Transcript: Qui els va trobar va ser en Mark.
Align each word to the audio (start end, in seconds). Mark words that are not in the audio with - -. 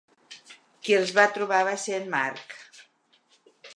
Qui 0.87 0.95
els 0.99 1.13
va 1.19 1.27
trobar 1.35 1.59
va 1.69 1.75
ser 1.83 1.99
en 1.99 2.09
Mark. 2.15 2.57